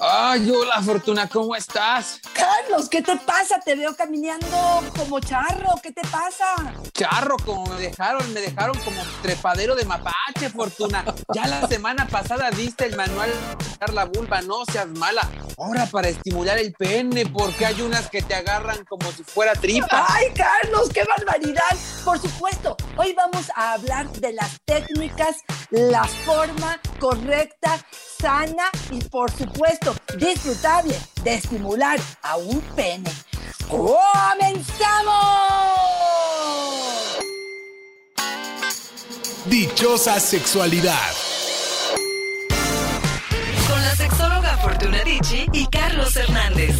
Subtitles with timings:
[0.00, 2.20] Ay, hola Fortuna, ¿cómo estás?
[2.32, 3.60] Carlos, ¿qué te pasa?
[3.64, 4.48] Te veo caminando
[4.96, 6.46] como charro, ¿qué te pasa?
[6.92, 11.04] Charro, como me dejaron, me dejaron como trepadero de mapache, Fortuna.
[11.32, 13.30] Ya la semana pasada diste el manual
[13.78, 15.30] para la vulva, no seas mala.
[15.58, 20.06] Ahora para estimular el pene, porque hay unas que te agarran como si fuera tripa.
[20.08, 21.76] ¡Ay, Carlos, qué barbaridad!
[22.04, 25.36] Por supuesto, hoy vamos a hablar de las técnicas,
[25.70, 27.78] la forma correcta,
[28.24, 33.10] sana y por supuesto disfrutable de estimular a un pene.
[33.68, 35.12] ¡Comenzamos!
[39.44, 41.12] Dichosa sexualidad.
[43.68, 46.74] Con la sexóloga Fortuna Dicci y Carlos Hernández.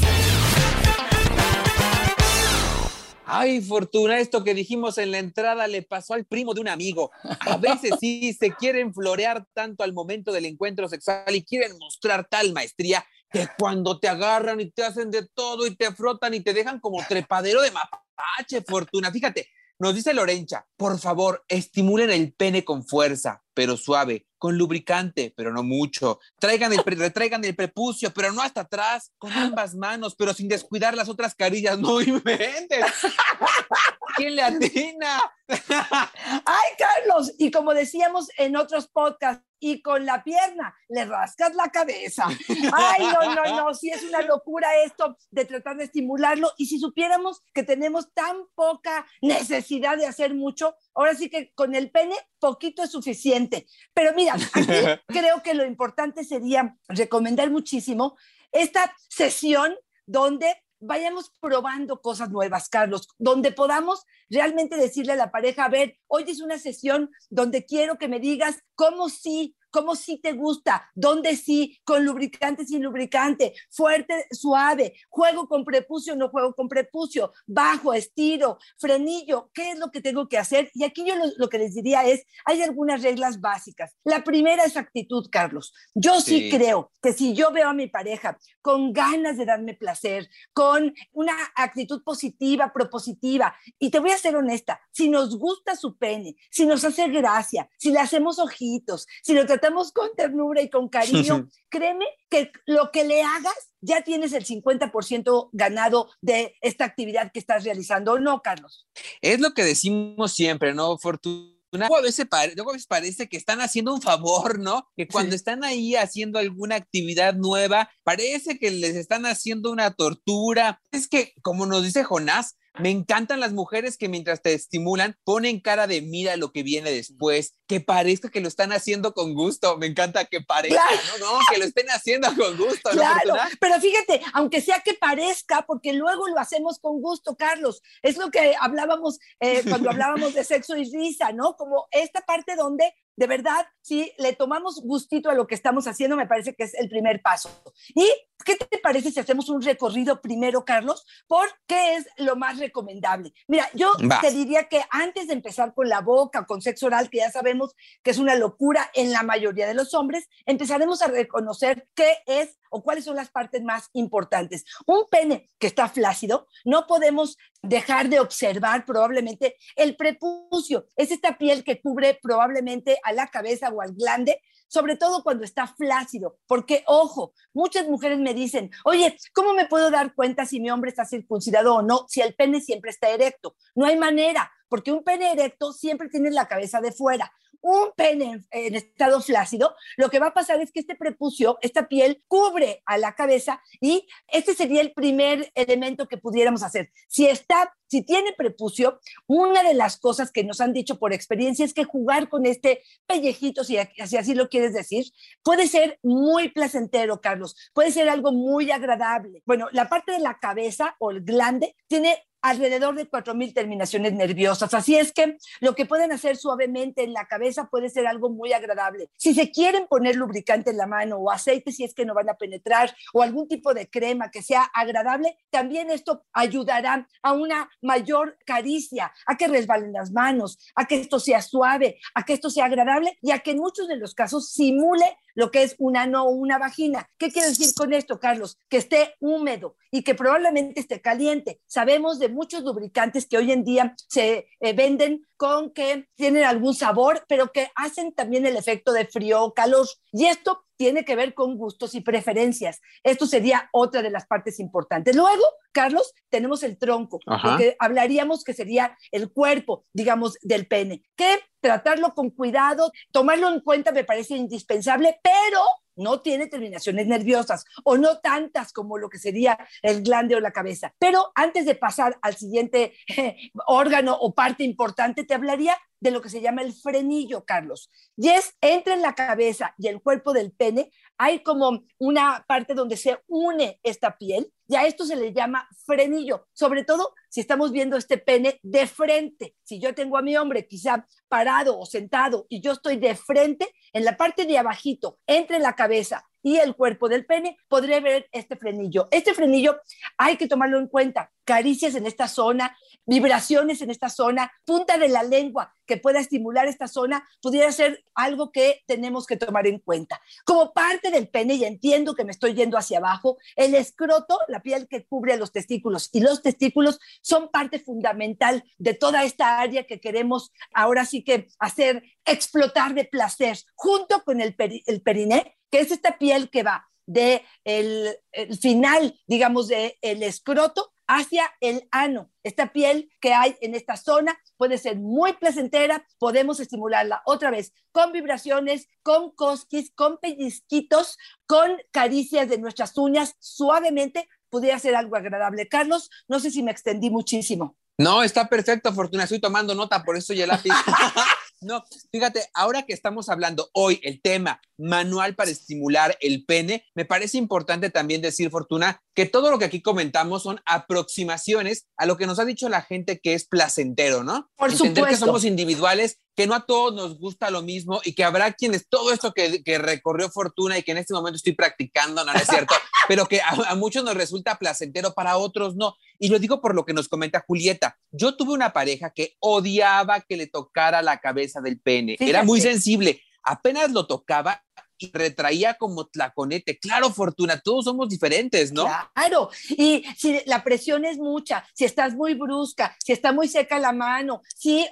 [3.26, 7.10] Ay, Fortuna, esto que dijimos en la entrada le pasó al primo de un amigo.
[7.40, 12.28] A veces sí se quieren florear tanto al momento del encuentro sexual y quieren mostrar
[12.28, 16.40] tal maestría que cuando te agarran y te hacen de todo y te frotan y
[16.40, 19.10] te dejan como trepadero de mapache, Fortuna.
[19.10, 25.32] Fíjate, nos dice Lorencha, por favor, estimulen el pene con fuerza, pero suave, con lubricante,
[25.36, 26.18] pero no mucho.
[26.38, 30.94] Traigan el, retraigan el prepucio, pero no hasta atrás, con ambas manos, pero sin descuidar
[30.94, 31.78] las otras carillas.
[31.78, 32.84] No inventes.
[34.16, 35.20] ¿Quién le atina?
[35.48, 41.70] Ay, Carlos, y como decíamos en otros podcasts, y con la pierna le rascas la
[41.70, 42.26] cabeza.
[42.72, 46.52] Ay, no, no, no, sí es una locura esto de tratar de estimularlo.
[46.58, 51.74] Y si supiéramos que tenemos tan poca necesidad de hacer mucho, ahora sí que con
[51.74, 53.43] el pene poquito es suficiente.
[53.92, 54.66] Pero mira, aquí
[55.08, 58.16] creo que lo importante sería recomendar muchísimo
[58.52, 59.74] esta sesión
[60.06, 60.46] donde
[60.80, 66.24] vayamos probando cosas nuevas, Carlos, donde podamos realmente decirle a la pareja, a ver, hoy
[66.26, 71.34] es una sesión donde quiero que me digas cómo sí, cómo sí te gusta, dónde
[71.34, 77.92] sí, con lubricante, sin lubricante, fuerte, suave, juego con prepucio, no juego con prepucio, bajo,
[77.92, 80.70] estiro, frenillo, ¿qué es lo que tengo que hacer?
[80.74, 83.96] Y aquí yo lo, lo que les diría es, hay algunas reglas básicas.
[84.04, 85.74] La primera es actitud, Carlos.
[85.92, 86.42] Yo sí.
[86.42, 90.94] sí creo que si yo veo a mi pareja con ganas de darme placer, con
[91.10, 96.36] una actitud positiva, propositiva, y te voy a ser honesta, si nos gusta su pene,
[96.48, 100.88] si nos hace gracia, si le hacemos ojitos, si lo tratamos con ternura y con
[100.88, 107.32] cariño, créeme que lo que le hagas, ya tienes el 50% ganado de esta actividad
[107.32, 108.86] que estás realizando, ¿no, Carlos?
[109.20, 111.54] Es lo que decimos siempre, ¿no, Fortuna?
[111.78, 114.88] Luego a, veces luego a veces parece que están haciendo un favor, ¿no?
[114.96, 115.36] Que cuando sí.
[115.36, 120.80] están ahí haciendo alguna actividad nueva, parece que les están haciendo una tortura.
[120.92, 125.60] Es que, como nos dice Jonás, me encantan las mujeres que mientras te estimulan ponen
[125.60, 129.76] cara de mira lo que viene después, que parezca que lo están haciendo con gusto.
[129.78, 131.02] Me encanta que parezca, claro.
[131.20, 132.90] no, no, que lo estén haciendo con gusto.
[132.90, 137.80] Claro, ¿no, pero fíjate, aunque sea que parezca, porque luego lo hacemos con gusto, Carlos.
[138.02, 141.56] Es lo que hablábamos eh, cuando hablábamos de sexo y risa, ¿no?
[141.56, 146.16] Como esta parte donde de verdad, si le tomamos gustito a lo que estamos haciendo,
[146.16, 147.50] me parece que es el primer paso.
[147.94, 148.08] ¿Y
[148.44, 151.06] qué te parece si hacemos un recorrido primero, Carlos?
[151.26, 153.32] ¿Por qué es lo más recomendable?
[153.46, 154.20] Mira, yo Va.
[154.20, 157.74] te diría que antes de empezar con la boca, con sexo oral, que ya sabemos
[158.02, 162.58] que es una locura en la mayoría de los hombres, empezaremos a reconocer qué es
[162.74, 164.64] o cuáles son las partes más importantes.
[164.84, 170.88] Un pene que está flácido, no podemos dejar de observar probablemente el prepucio.
[170.96, 175.44] Es esta piel que cubre probablemente a la cabeza o al glande, sobre todo cuando
[175.44, 180.58] está flácido, porque ojo, muchas mujeres me dicen, oye, ¿cómo me puedo dar cuenta si
[180.58, 182.06] mi hombre está circuncidado o no?
[182.08, 183.54] Si el pene siempre está erecto.
[183.76, 187.32] No hay manera, porque un pene erecto siempre tiene la cabeza de fuera
[187.64, 191.88] un pene en, estado flácido, lo que va a pasar es que este prepucio, esta
[191.88, 196.90] piel, cubre a la cabeza y este sería el primer elemento que pudiéramos hacer.
[197.08, 201.64] Si está, si tiene prepucio, una de las cosas que nos han dicho por experiencia
[201.64, 205.06] es que jugar con este pellejito, si, si así lo quieres decir,
[205.42, 209.42] puede ser muy placentero, Carlos, puede ser algo muy agradable.
[209.46, 214.74] Bueno, la parte de la cabeza o el glande tiene alrededor de 4.000 terminaciones nerviosas.
[214.74, 218.52] Así es que lo que pueden hacer suavemente en la cabeza puede ser algo muy
[218.52, 219.08] agradable.
[219.16, 222.28] Si se quieren poner lubricante en la mano o aceite si es que no van
[222.28, 227.70] a penetrar o algún tipo de crema que sea agradable, también esto ayudará a una
[227.80, 232.50] mayor caricia, a que resbalen las manos, a que esto sea suave, a que esto
[232.50, 236.06] sea agradable y a que en muchos de los casos simule lo que es una
[236.06, 237.08] no o una vagina.
[237.18, 238.58] ¿Qué quiere decir con esto, Carlos?
[238.68, 241.60] Que esté húmedo y que probablemente esté caliente.
[241.66, 246.74] Sabemos de muchos lubricantes que hoy en día se eh, venden con que tienen algún
[246.74, 249.86] sabor, pero que hacen también el efecto de frío o calor.
[250.12, 252.80] Y esto tiene que ver con gustos y preferencias.
[253.02, 255.14] Esto sería otra de las partes importantes.
[255.14, 257.20] Luego, Carlos, tenemos el tronco,
[257.58, 263.60] que hablaríamos que sería el cuerpo, digamos, del pene, que tratarlo con cuidado, tomarlo en
[263.60, 265.60] cuenta me parece indispensable, pero
[265.96, 270.52] no tiene terminaciones nerviosas o no tantas como lo que sería el glande o la
[270.52, 270.94] cabeza.
[270.98, 272.94] Pero antes de pasar al siguiente
[273.66, 277.90] órgano o parte importante, te hablaría de lo que se llama el frenillo, Carlos.
[278.14, 282.98] Y es entre la cabeza y el cuerpo del pene, hay como una parte donde
[282.98, 287.72] se une esta piel y a esto se le llama frenillo, sobre todo si estamos
[287.72, 289.56] viendo este pene de frente.
[289.62, 293.72] Si yo tengo a mi hombre quizá parado o sentado y yo estoy de frente,
[293.94, 298.28] en la parte de abajito, entre la cabeza y el cuerpo del pene, podré ver
[298.30, 299.08] este frenillo.
[299.10, 299.80] Este frenillo
[300.18, 301.32] hay que tomarlo en cuenta.
[301.44, 302.76] Caricias en esta zona,
[303.06, 308.04] vibraciones en esta zona, punta de la lengua que pueda estimular esta zona, pudiera ser
[308.14, 310.20] algo que tenemos que tomar en cuenta.
[310.44, 314.60] Como parte del pene, y entiendo que me estoy yendo hacia abajo, el escroto, la
[314.60, 319.84] piel que cubre los testículos y los testículos son parte fundamental de toda esta área
[319.84, 324.54] que queremos ahora sí que hacer explotar de placer, junto con el,
[324.86, 328.16] el periné, que es esta piel que va de el,
[328.60, 332.30] final, digamos, del el escroto hacia el ano.
[332.44, 337.72] Esta piel que hay en esta zona puede ser muy placentera, podemos estimularla otra vez
[337.90, 341.18] con vibraciones, con cosquis, con pellizquitos,
[341.48, 345.66] con caricias de nuestras uñas, suavemente, pudiera ser algo agradable.
[345.68, 347.76] Carlos, no sé si me extendí muchísimo.
[347.98, 349.24] No, está perfecto, Fortuna.
[349.24, 350.56] Estoy tomando nota, por eso ya la
[351.60, 357.04] No, fíjate, ahora que estamos hablando hoy el tema manual para estimular el pene, me
[357.04, 362.16] parece importante también decir, Fortuna, que todo lo que aquí comentamos son aproximaciones a lo
[362.16, 364.50] que nos ha dicho la gente que es placentero, ¿no?
[364.56, 368.24] Por Entender que somos individuales, que no a todos nos gusta lo mismo y que
[368.24, 372.32] habrá quienes todo esto que, recorrió Fortuna y que en este momento estoy practicando, no,
[372.32, 372.74] es cierto,
[373.08, 375.94] pero que a, muchos nos resulta placentero, para otros no.
[376.18, 377.98] Y lo digo por lo que nos comenta Julieta.
[378.10, 382.60] Yo tuve una pareja que odiaba que le tocara la cabeza del pene, era muy
[382.60, 384.63] sensible, apenas lo tocaba
[385.12, 386.78] retraía como tlaconete.
[386.78, 388.86] Claro, Fortuna, todos somos diferentes, ¿no?
[389.14, 393.78] Claro, y si la presión es mucha, si estás muy brusca, si está muy seca
[393.78, 394.86] la mano, si,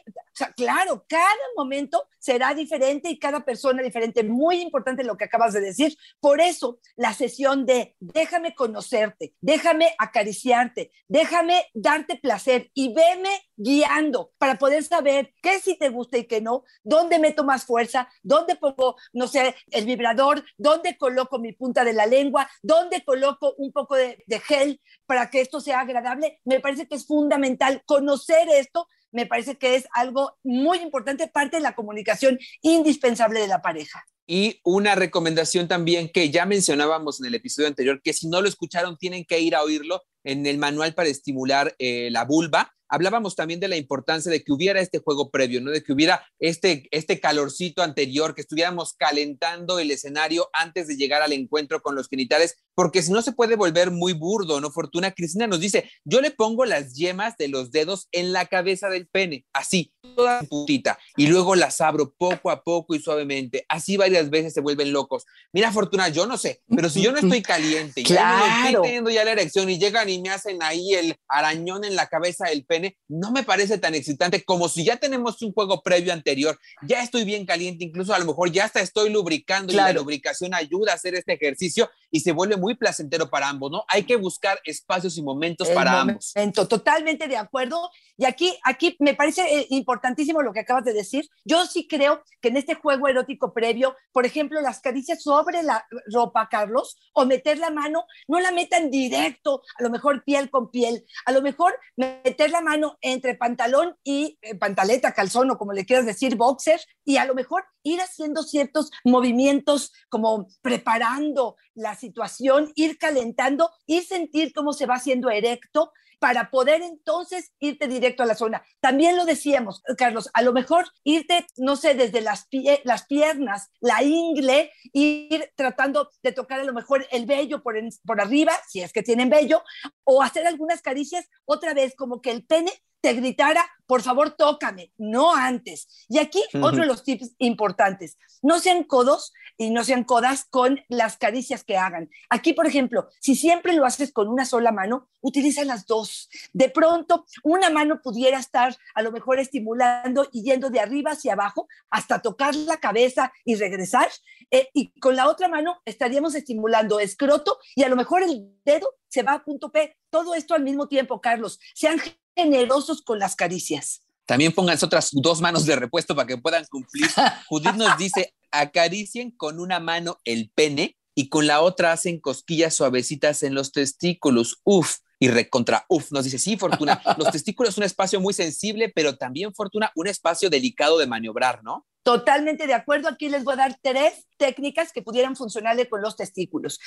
[0.57, 1.25] claro, cada
[1.57, 4.23] momento será diferente y cada persona diferente.
[4.23, 5.97] Muy importante lo que acabas de decir.
[6.21, 14.33] Por eso, la sesión de déjame conocerte, déjame acariciarte, déjame darte placer y veme guiando
[14.39, 18.55] para poder saber qué sí te gusta y qué no, dónde meto más fuerza, dónde
[18.55, 23.73] pongo, no sé, el vibrador, dónde coloco mi punta de la lengua, dónde coloco un
[23.73, 26.41] poco de, de gel para que esto sea agradable.
[26.45, 31.57] Me parece que es fundamental conocer esto me parece que es algo muy importante, parte
[31.57, 34.05] de la comunicación indispensable de la pareja.
[34.27, 38.49] Y una recomendación también que ya mencionábamos en el episodio anterior, que si no lo
[38.49, 43.35] escucharon tienen que ir a oírlo en el manual para estimular eh, la vulva hablábamos
[43.35, 45.71] también de la importancia de que hubiera este juego previo, ¿no?
[45.71, 51.23] De que hubiera este, este calorcito anterior, que estuviéramos calentando el escenario antes de llegar
[51.23, 54.71] al encuentro con los genitales, porque si no se puede volver muy burdo, ¿no?
[54.71, 58.89] Fortuna Cristina nos dice, yo le pongo las yemas de los dedos en la cabeza
[58.89, 63.97] del pene, así, toda putita, y luego las abro poco a poco y suavemente, así
[63.97, 65.25] varias veces se vuelven locos.
[65.53, 68.67] Mira, Fortuna, yo no sé, pero si yo no estoy caliente y claro.
[68.67, 72.07] estoy teniendo ya la erección y llegan y me hacen ahí el arañón en la
[72.07, 76.13] cabeza del pene, no me parece tan excitante como si ya tenemos un juego previo
[76.13, 79.93] anterior, ya estoy bien caliente, incluso a lo mejor ya hasta estoy lubricando y la
[79.93, 83.85] lubricación ayuda a hacer este ejercicio y se vuelve muy placentero para ambos, ¿no?
[83.89, 86.35] Hay que buscar espacios y momentos para ambos.
[86.69, 87.91] Totalmente de acuerdo.
[88.19, 91.27] Y aquí, aquí me parece eh, importantísimo lo que acabas de decir.
[91.45, 95.87] Yo sí creo que en este juego erótico previo, por ejemplo, las caricias sobre la
[96.13, 100.71] ropa, Carlos, o meter la mano, no la metan directo, a lo mejor piel con
[100.71, 105.73] piel, a lo mejor meter la mano entre pantalón y eh, pantaleta, calzón o como
[105.73, 111.95] le quieras decir, boxer, y a lo mejor ir haciendo ciertos movimientos como preparando la
[111.95, 118.23] situación, ir calentando, ir sentir cómo se va haciendo erecto para poder entonces irte directo
[118.23, 118.63] a la zona.
[118.79, 122.47] También lo decíamos, Carlos, a lo mejor irte, no sé, desde las,
[122.85, 127.75] las piernas, la ingle, ir tratando de tocar a lo mejor el vello por,
[128.07, 129.65] por arriba, si es que tienen vello,
[130.05, 132.71] o hacer algunas caricias otra vez, como que el pene
[133.03, 136.07] te gritara, por favor, tócame, no antes.
[136.09, 140.81] Y aquí otro de los tips importantes, no sean codos y no sean codas con
[140.89, 142.09] las caricias que hagan.
[142.31, 146.31] Aquí, por ejemplo, si siempre lo haces con una sola mano, utiliza las dos.
[146.53, 151.35] De pronto, una mano pudiera estar a lo mejor estimulando y yendo de arriba hacia
[151.35, 154.09] abajo hasta tocar la cabeza y regresar.
[154.51, 158.95] Eh, y con la otra mano estaríamos estimulando escroto y a lo mejor el dedo
[159.09, 159.97] se va a punto P.
[160.13, 161.59] Todo esto al mismo tiempo, Carlos.
[161.75, 161.99] Sean
[162.37, 164.03] generosos con las caricias.
[164.27, 167.07] También pónganse otras dos manos de repuesto para que puedan cumplir.
[167.49, 172.75] Judith nos dice, acaricien con una mano el pene y con la otra hacen cosquillas
[172.75, 174.61] suavecitas en los testículos.
[174.65, 178.91] Uf, y recontra, uf, nos dice, sí, Fortuna, los testículos es un espacio muy sensible,
[178.95, 181.87] pero también, Fortuna, un espacio delicado de maniobrar, ¿no?
[182.03, 183.09] Totalmente de acuerdo.
[183.09, 186.81] Aquí les voy a dar tres técnicas que pudieran funcionarle con los testículos.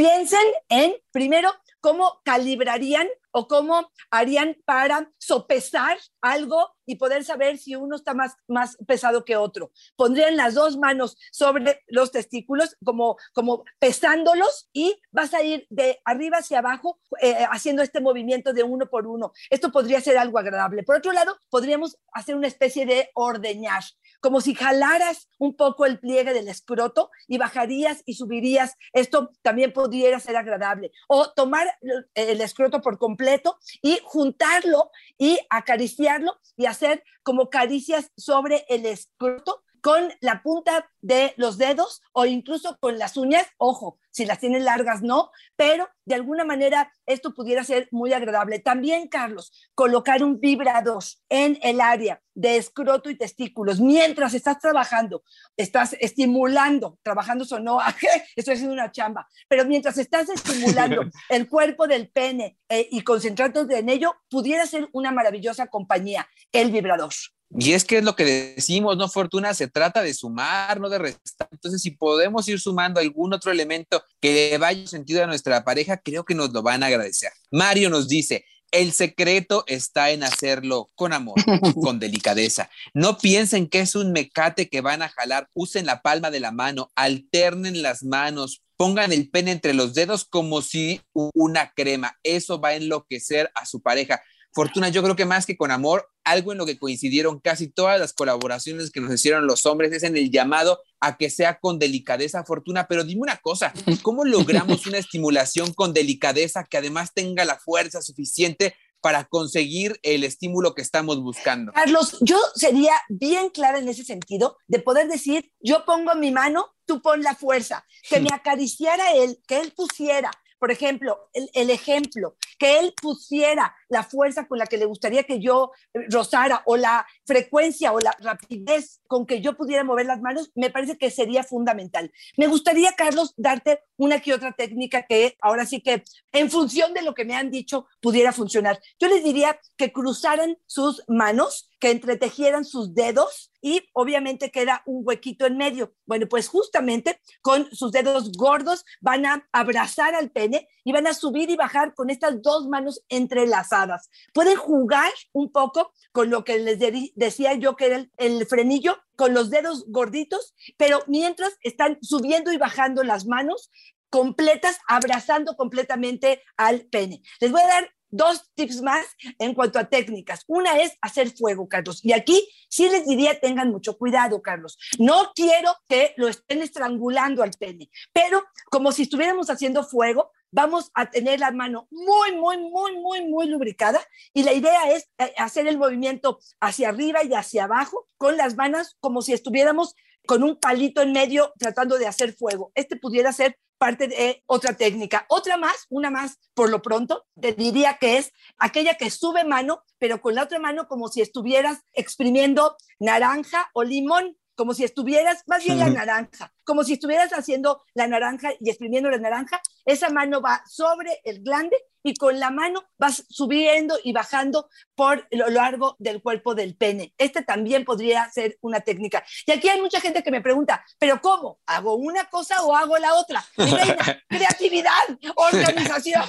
[0.00, 0.40] Piensen
[0.70, 1.50] en, primero,
[1.82, 8.34] cómo calibrarían o cómo harían para sopesar algo y poder saber si uno está más,
[8.48, 9.70] más pesado que otro.
[9.96, 16.00] Pondrían las dos manos sobre los testículos como, como pesándolos y vas a ir de
[16.04, 19.32] arriba hacia abajo eh, haciendo este movimiento de uno por uno.
[19.50, 20.82] Esto podría ser algo agradable.
[20.82, 23.84] Por otro lado, podríamos hacer una especie de ordeñar,
[24.20, 28.74] como si jalaras un poco el pliegue del escroto y bajarías y subirías.
[28.92, 29.89] Esto también podría
[30.20, 30.92] ser agradable.
[31.08, 31.66] O tomar
[32.14, 39.62] el escroto por completo y juntarlo y acariciarlo y hacer como caricias sobre el escroto
[39.80, 44.64] con la punta de los dedos o incluso con las uñas, ojo, si las tienen
[44.64, 48.58] largas no, pero de alguna manera esto pudiera ser muy agradable.
[48.58, 55.22] También, Carlos, colocar un vibrador en el área de escroto y testículos mientras estás trabajando,
[55.56, 57.78] estás estimulando, trabajando sonó,
[58.36, 63.78] estoy haciendo una chamba, pero mientras estás estimulando el cuerpo del pene eh, y concentrándote
[63.78, 67.12] en ello, pudiera ser una maravillosa compañía, el vibrador.
[67.58, 69.54] Y es que es lo que decimos, ¿no, Fortuna?
[69.54, 71.48] Se trata de sumar, no de restar.
[71.50, 75.96] Entonces, si podemos ir sumando algún otro elemento que le vaya sentido a nuestra pareja,
[75.96, 77.32] creo que nos lo van a agradecer.
[77.50, 81.34] Mario nos dice, el secreto está en hacerlo con amor,
[81.82, 82.70] con delicadeza.
[82.94, 85.48] No piensen que es un mecate que van a jalar.
[85.54, 90.24] Usen la palma de la mano, alternen las manos, pongan el pene entre los dedos
[90.24, 92.16] como si una crema.
[92.22, 94.22] Eso va a enloquecer a su pareja.
[94.52, 97.98] Fortuna, yo creo que más que con amor, algo en lo que coincidieron casi todas
[97.98, 101.78] las colaboraciones que nos hicieron los hombres es en el llamado a que sea con
[101.78, 102.86] delicadeza, Fortuna.
[102.88, 103.72] Pero dime una cosa,
[104.02, 110.24] ¿cómo logramos una estimulación con delicadeza que además tenga la fuerza suficiente para conseguir el
[110.24, 111.72] estímulo que estamos buscando?
[111.72, 116.66] Carlos, yo sería bien clara en ese sentido de poder decir, yo pongo mi mano,
[116.84, 122.36] tú pon la fuerza, que me acariciara él, que él pusiera por ejemplo, el, ejemplo,
[122.58, 126.76] que él pusiera la fuerza con la que le gustaría que yo eh, rozara o
[126.76, 131.10] la frecuencia o la rapidez con que yo pudiera mover las manos, me parece que
[131.10, 132.12] sería fundamental.
[132.36, 137.02] Me gustaría, Carlos, darte una que otra técnica que ahora sí que en función de
[137.02, 138.78] lo que me han dicho pudiera funcionar.
[138.98, 145.02] Yo les diría que cruzaran sus manos, que entretejieran sus dedos y obviamente queda un
[145.04, 145.94] huequito en medio.
[146.06, 151.14] Bueno, pues justamente con sus dedos gordos van a abrazar al pene y van a
[151.14, 154.10] subir y bajar con estas dos manos entrelazadas.
[154.32, 156.78] Pueden jugar un poco con lo que les
[157.14, 162.52] decía yo que era el, el frenillo, con los dedos gorditos, pero mientras están subiendo
[162.52, 163.70] y bajando las manos
[164.10, 167.22] completas, abrazando completamente al pene.
[167.40, 169.06] Les voy a dar dos tips más
[169.38, 170.44] en cuanto a técnicas.
[170.46, 172.04] Una es hacer fuego, Carlos.
[172.04, 174.78] Y aquí sí les diría, tengan mucho cuidado, Carlos.
[174.98, 180.90] No quiero que lo estén estrangulando al pene, pero como si estuviéramos haciendo fuego, vamos
[180.94, 184.00] a tener la mano muy, muy, muy, muy, muy lubricada
[184.32, 188.56] y la idea es eh, hacer el movimiento hacia arriba y hacia abajo con las
[188.56, 189.94] manos como si estuviéramos
[190.26, 192.72] con un palito en medio tratando de hacer fuego.
[192.74, 195.24] Este pudiera ser parte de otra técnica.
[195.28, 199.82] Otra más, una más por lo pronto, te diría que es aquella que sube mano,
[199.98, 205.42] pero con la otra mano como si estuvieras exprimiendo naranja o limón como si estuvieras,
[205.46, 210.10] más bien la naranja, como si estuvieras haciendo la naranja y exprimiendo la naranja, esa
[210.10, 215.48] mano va sobre el glande y con la mano vas subiendo y bajando por lo
[215.48, 217.14] largo del cuerpo del pene.
[217.18, 219.24] Este también podría ser una técnica.
[219.46, 221.60] Y aquí hay mucha gente que me pregunta, ¿pero cómo?
[221.66, 223.44] ¿Hago una cosa o hago la otra?
[224.28, 224.90] creatividad,
[225.36, 226.24] organización.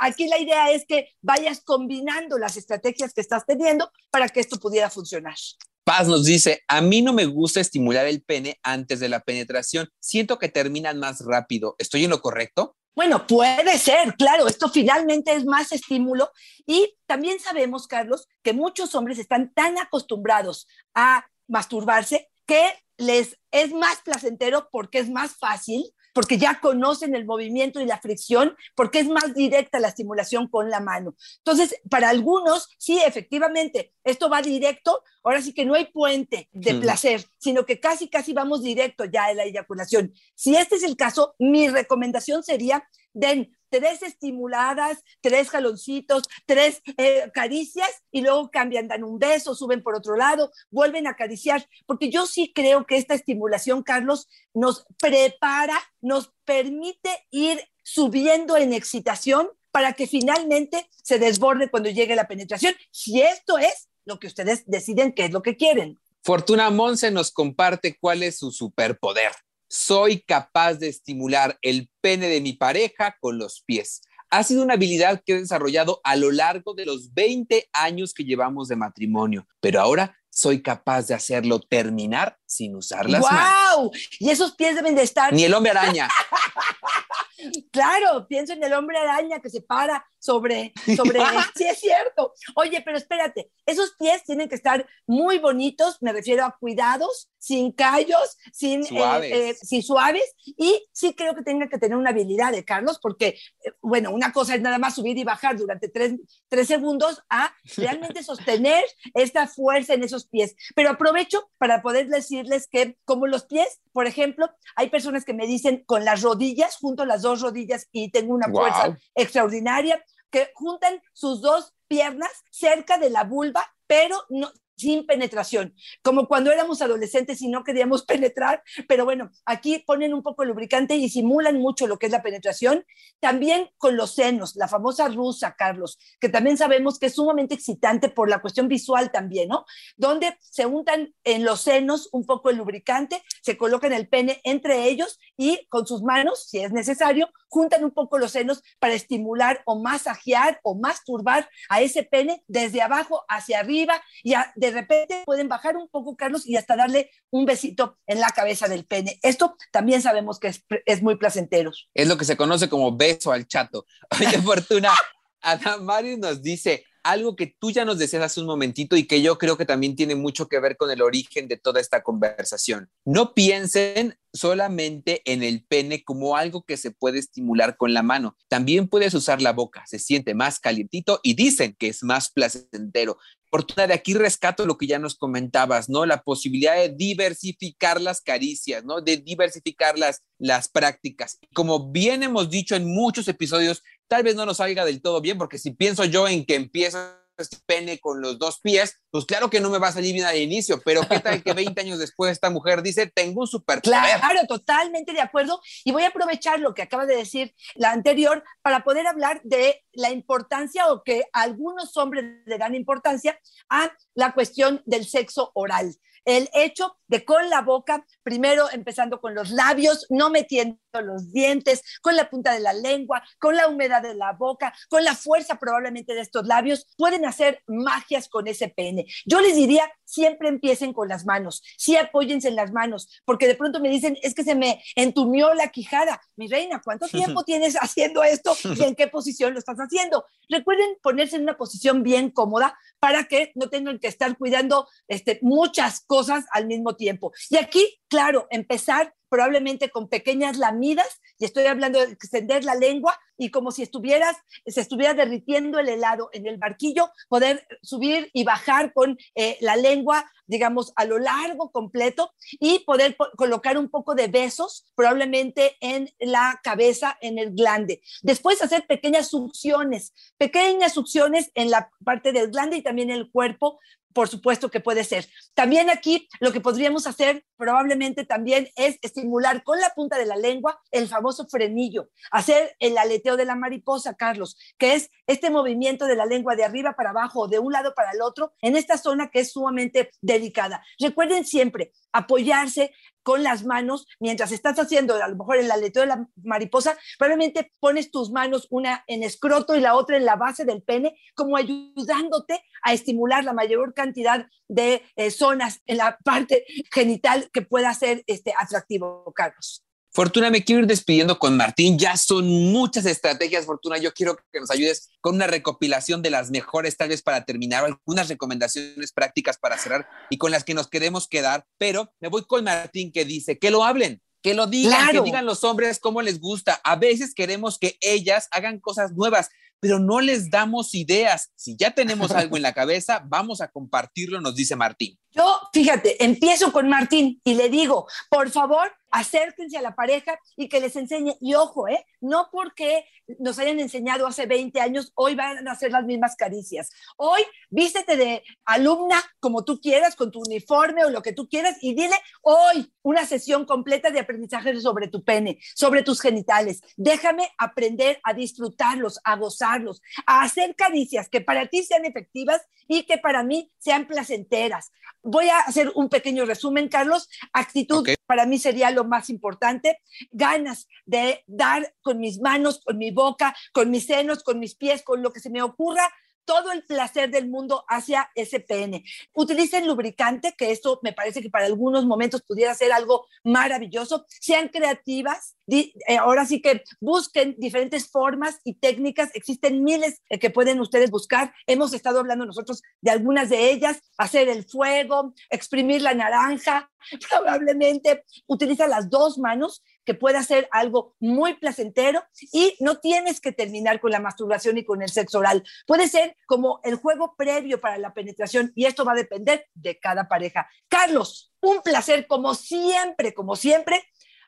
[0.00, 4.58] Aquí la idea es que vayas combinando las estrategias que estás teniendo para que esto
[4.58, 5.36] pudiera funcionar.
[5.84, 9.88] Paz nos dice, a mí no me gusta estimular el pene antes de la penetración.
[10.00, 11.76] Siento que terminan más rápido.
[11.78, 12.76] ¿Estoy en lo correcto?
[12.98, 16.32] Bueno, puede ser, claro, esto finalmente es más estímulo.
[16.66, 23.72] Y también sabemos, Carlos, que muchos hombres están tan acostumbrados a masturbarse que les es
[23.72, 25.84] más placentero porque es más fácil
[26.18, 30.68] porque ya conocen el movimiento y la fricción, porque es más directa la estimulación con
[30.68, 31.14] la mano.
[31.36, 36.74] Entonces, para algunos, sí, efectivamente, esto va directo, ahora sí que no hay puente de
[36.74, 40.12] placer, sino que casi, casi vamos directo ya a la eyaculación.
[40.34, 42.82] Si este es el caso, mi recomendación sería,
[43.12, 49.82] den tres estimuladas, tres jaloncitos, tres eh, caricias y luego cambian, dan un beso, suben
[49.82, 54.86] por otro lado, vuelven a acariciar, porque yo sí creo que esta estimulación, Carlos, nos
[55.00, 62.28] prepara, nos permite ir subiendo en excitación para que finalmente se desborde cuando llegue la
[62.28, 65.98] penetración, si esto es lo que ustedes deciden que es lo que quieren.
[66.22, 69.32] Fortuna Monse nos comparte cuál es su superpoder
[69.68, 74.02] soy capaz de estimular el pene de mi pareja con los pies.
[74.30, 78.24] Ha sido una habilidad que he desarrollado a lo largo de los 20 años que
[78.24, 83.90] llevamos de matrimonio, pero ahora soy capaz de hacerlo terminar sin usar las ¡Wow!
[84.20, 85.32] Y esos pies deben de estar.
[85.32, 86.08] Ni el hombre araña.
[87.72, 91.20] claro, pienso en el hombre araña que se para sobre, sobre,
[91.56, 92.34] sí es cierto.
[92.54, 97.72] Oye, pero espérate, esos pies tienen que estar muy bonitos, me refiero a cuidados, sin
[97.72, 102.10] callos, sin eh, suaves, eh, sin suaves y sí creo que tenga que tener una
[102.10, 105.88] habilidad de Carlos, porque, eh, bueno, una cosa es nada más subir y bajar durante
[105.88, 106.14] tres,
[106.48, 110.56] tres segundos a realmente sostener esta fuerza en esos pies.
[110.74, 115.46] Pero aprovecho para poder decirles que como los pies, por ejemplo, hay personas que me
[115.46, 120.50] dicen con las rodillas, junto a las dos rodillas y tengo una fuerza extraordinaria que
[120.54, 126.80] juntan sus dos piernas cerca de la vulva, pero no, sin penetración, como cuando éramos
[126.80, 131.58] adolescentes y no queríamos penetrar, pero bueno, aquí ponen un poco de lubricante y simulan
[131.58, 132.84] mucho lo que es la penetración.
[133.18, 138.08] También con los senos, la famosa rusa, Carlos, que también sabemos que es sumamente excitante
[138.08, 139.64] por la cuestión visual también, ¿no?
[139.96, 144.88] Donde se untan en los senos un poco el lubricante, se colocan el pene entre
[144.88, 149.62] ellos y con sus manos, si es necesario, juntan un poco los senos para estimular
[149.64, 155.48] o masajear o masturbar a ese pene desde abajo hacia arriba y de repente pueden
[155.48, 159.18] bajar un poco, Carlos, y hasta darle un besito en la cabeza del pene.
[159.22, 161.72] Esto también sabemos que es, es muy placentero.
[161.94, 163.86] Es lo que se conoce como beso al chato.
[164.20, 164.92] Oye, Fortuna,
[165.40, 169.22] Ana Mario nos dice, algo que tú ya nos decías hace un momentito y que
[169.22, 172.90] yo creo que también tiene mucho que ver con el origen de toda esta conversación.
[173.04, 178.36] No piensen solamente en el pene como algo que se puede estimular con la mano.
[178.48, 183.18] También puedes usar la boca, se siente más calientito y dicen que es más placentero.
[183.50, 186.04] Fortuna, de aquí rescato lo que ya nos comentabas, ¿no?
[186.04, 189.00] La posibilidad de diversificar las caricias, ¿no?
[189.00, 191.38] De diversificar las, las prácticas.
[191.54, 195.38] Como bien hemos dicho en muchos episodios, tal vez no nos salga del todo bien,
[195.38, 199.48] porque si pienso yo en que empieza este pene con los dos pies, pues claro
[199.48, 201.98] que no me va a salir bien al inicio, pero qué tal que 20 años
[201.98, 205.60] después esta mujer dice, tengo un super Claro, totalmente de acuerdo.
[205.84, 209.84] Y voy a aprovechar lo que acaba de decir la anterior para poder hablar de
[209.92, 215.94] la importancia o que algunos hombres le dan importancia a la cuestión del sexo oral
[216.28, 221.82] el hecho de con la boca, primero empezando con los labios, no metiendo los dientes,
[222.02, 225.58] con la punta de la lengua, con la humedad de la boca, con la fuerza
[225.58, 229.06] probablemente de estos labios, pueden hacer magias con ese pene.
[229.24, 233.54] Yo les diría, siempre empiecen con las manos, sí apóyense en las manos, porque de
[233.54, 236.20] pronto me dicen, es que se me entumió la quijada.
[236.36, 240.26] Mi reina, ¿cuánto tiempo tienes haciendo esto y en qué posición lo estás haciendo?
[240.50, 245.38] Recuerden ponerse en una posición bien cómoda para que no tengan que estar cuidando este,
[245.40, 246.17] muchas cosas
[246.52, 247.32] al mismo tiempo.
[247.50, 253.18] Y aquí, claro, empezar probablemente con pequeñas lamidas, y estoy hablando de extender la lengua
[253.36, 258.42] y como si estuvieras, se estuviera derritiendo el helado en el barquillo, poder subir y
[258.42, 264.16] bajar con eh, la lengua, digamos, a lo largo completo y poder colocar un poco
[264.16, 268.00] de besos, probablemente en la cabeza, en el glande.
[268.22, 273.78] Después hacer pequeñas succiones, pequeñas succiones en la parte del glande y también el cuerpo
[274.18, 275.28] por supuesto que puede ser.
[275.54, 280.34] También aquí lo que podríamos hacer probablemente también es estimular con la punta de la
[280.34, 286.06] lengua el famoso frenillo, hacer el aleteo de la mariposa, Carlos, que es este movimiento
[286.06, 288.98] de la lengua de arriba para abajo, de un lado para el otro, en esta
[288.98, 290.82] zona que es sumamente delicada.
[290.98, 292.92] Recuerden siempre apoyarse
[293.28, 297.74] con las manos mientras estás haciendo a lo mejor el aleteo de la mariposa, probablemente
[297.78, 301.58] pones tus manos una en escroto y la otra en la base del pene, como
[301.58, 307.92] ayudándote a estimular la mayor cantidad de eh, zonas en la parte genital que pueda
[307.92, 309.84] ser este, atractivo, Carlos.
[310.18, 311.96] Fortuna, me quiero ir despidiendo con Martín.
[311.96, 313.98] Ya son muchas estrategias, Fortuna.
[313.98, 317.84] Yo quiero que nos ayudes con una recopilación de las mejores, tal vez para terminar,
[317.84, 321.66] algunas recomendaciones prácticas para cerrar y con las que nos queremos quedar.
[321.78, 325.46] Pero me voy con Martín que dice que lo hablen, que lo digan, que digan
[325.46, 326.80] los hombres cómo les gusta.
[326.82, 331.52] A veces queremos que ellas hagan cosas nuevas, pero no les damos ideas.
[331.54, 335.16] Si ya tenemos algo en la cabeza, vamos a compartirlo, nos dice Martín.
[335.30, 340.68] Yo, fíjate, empiezo con Martín y le digo, por favor, acérquense a la pareja y
[340.68, 341.36] que les enseñe.
[341.40, 342.04] Y ojo, ¿eh?
[342.20, 343.04] no porque
[343.38, 346.90] nos hayan enseñado hace 20 años, hoy van a hacer las mismas caricias.
[347.16, 351.76] Hoy vístete de alumna como tú quieras, con tu uniforme o lo que tú quieras,
[351.80, 356.80] y dile hoy una sesión completa de aprendizaje sobre tu pene, sobre tus genitales.
[356.96, 363.04] Déjame aprender a disfrutarlos, a gozarlos, a hacer caricias que para ti sean efectivas y
[363.04, 364.90] que para mí sean placenteras.
[365.22, 367.28] Voy a hacer un pequeño resumen, Carlos.
[367.52, 370.00] Actitud para mí sería lo más importante.
[370.30, 375.02] Ganas de dar con mis manos, con mi boca, con mis senos, con mis pies,
[375.02, 376.06] con lo que se me ocurra,
[376.48, 379.04] todo el placer del mundo hacia ese pene.
[379.34, 384.24] Utilicen lubricante, que esto me parece que para algunos momentos pudiera ser algo maravilloso.
[384.40, 385.56] Sean creativas.
[385.66, 389.28] Eh, ahora sí que busquen diferentes formas y técnicas.
[389.34, 391.52] Existen miles eh, que pueden ustedes buscar.
[391.66, 394.00] Hemos estado hablando nosotros de algunas de ellas.
[394.16, 396.90] Hacer el fuego, exprimir la naranja.
[397.30, 403.52] Probablemente utiliza las dos manos que pueda ser algo muy placentero y no tienes que
[403.52, 405.62] terminar con la masturbación y con el sexo oral.
[405.86, 410.00] Puede ser como el juego previo para la penetración y esto va a depender de
[410.00, 410.66] cada pareja.
[410.88, 414.02] Carlos, un placer como siempre, como siempre,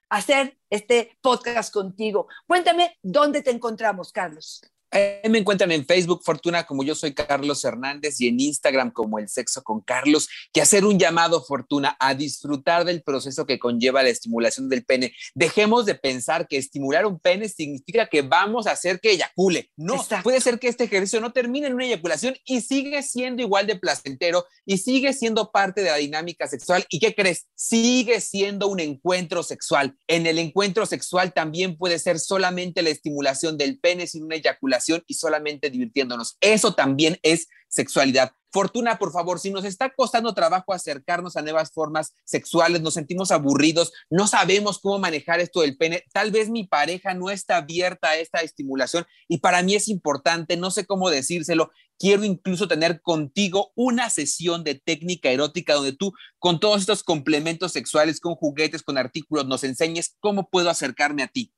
[0.08, 2.26] hacer este podcast contigo.
[2.46, 8.20] Cuéntame dónde te encontramos, Carlos me encuentran en Facebook, Fortuna, como yo soy Carlos Hernández,
[8.20, 12.84] y en Instagram como El Sexo con Carlos, que hacer un llamado, Fortuna, a disfrutar
[12.84, 15.12] del proceso que conlleva la estimulación del pene.
[15.34, 19.70] Dejemos de pensar que estimular un pene significa que vamos a hacer que eyacule.
[19.76, 23.66] No, puede ser que este ejercicio no termine en una eyaculación y sigue siendo igual
[23.66, 26.84] de placentero y sigue siendo parte de la dinámica sexual.
[26.88, 27.46] ¿Y qué crees?
[27.54, 29.96] Sigue siendo un encuentro sexual.
[30.08, 34.79] En el encuentro sexual también puede ser solamente la estimulación del pene sin una eyaculación
[35.06, 36.36] y solamente divirtiéndonos.
[36.40, 38.32] Eso también es sexualidad.
[38.52, 43.30] Fortuna, por favor, si nos está costando trabajo acercarnos a nuevas formas sexuales, nos sentimos
[43.30, 48.10] aburridos, no sabemos cómo manejar esto del pene, tal vez mi pareja no está abierta
[48.10, 53.02] a esta estimulación y para mí es importante, no sé cómo decírselo, quiero incluso tener
[53.02, 58.82] contigo una sesión de técnica erótica donde tú con todos estos complementos sexuales, con juguetes,
[58.82, 61.52] con artículos, nos enseñes cómo puedo acercarme a ti.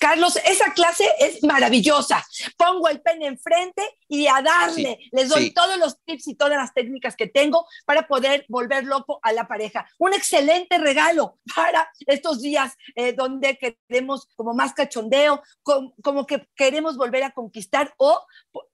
[0.00, 2.24] Carlos, esa clase es maravillosa.
[2.56, 4.98] Pongo el pene enfrente y a darle.
[5.12, 9.20] Les doy todos los tips y todas las técnicas que tengo para poder volver loco
[9.22, 9.88] a la pareja.
[9.98, 16.96] Un excelente regalo para estos días eh, donde queremos como más cachondeo, como que queremos
[16.96, 18.20] volver a conquistar o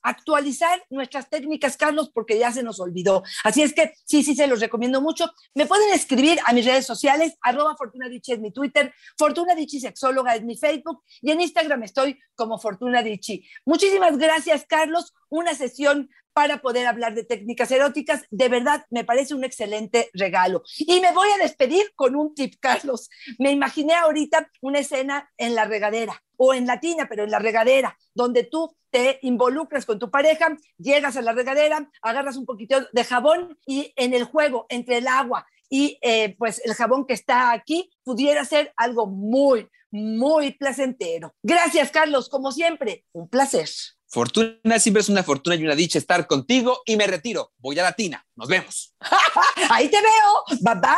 [0.02, 3.22] actualizar nuestras técnicas, Carlos, porque ya se nos olvidó.
[3.44, 5.30] Así es que sí, sí, se los recomiendo mucho.
[5.54, 10.35] Me pueden escribir a mis redes sociales, arroba Fortuna es mi Twitter, Fortuna Dichi Sexóloga
[10.35, 13.46] es mi Facebook y en Instagram estoy como Fortuna Dichi.
[13.64, 15.14] Muchísimas gracias, Carlos.
[15.28, 18.24] Una sesión para poder hablar de técnicas eróticas.
[18.31, 20.62] De verdad, me parece un excelente regalo.
[20.79, 23.11] Y me voy a despedir con un tip, Carlos.
[23.38, 27.40] Me imaginé ahorita una escena en la regadera o en la tina, pero en la
[27.40, 32.88] regadera, donde tú te involucras con tu pareja, llegas a la regadera, agarras un poquito
[32.90, 37.12] de jabón y en el juego entre el agua y eh, pues el jabón que
[37.12, 41.35] está aquí pudiera ser algo muy, muy placentero.
[41.42, 43.68] Gracias, Carlos, como siempre, un placer.
[44.11, 47.53] Fortuna siempre es una fortuna y una dicha estar contigo y me retiro.
[47.59, 48.27] Voy a la tina.
[48.35, 48.96] Nos vemos.
[49.70, 50.44] Ahí te veo.
[50.61, 50.90] Bye bye.